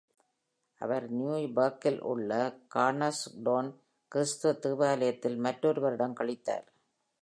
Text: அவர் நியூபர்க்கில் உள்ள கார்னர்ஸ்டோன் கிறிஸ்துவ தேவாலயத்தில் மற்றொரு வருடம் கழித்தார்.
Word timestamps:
அவர் 0.81 1.05
நியூபர்க்கில் 1.13 1.99
உள்ள 2.01 2.31
கார்னர்ஸ்டோன் 2.75 3.69
கிறிஸ்துவ 4.11 4.53
தேவாலயத்தில் 4.59 5.37
மற்றொரு 5.37 5.81
வருடம் 5.81 6.15
கழித்தார். 6.15 6.67